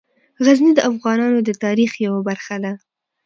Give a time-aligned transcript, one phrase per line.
[0.45, 2.73] غزني د افغانانو د تاریخ یوه برخه ده.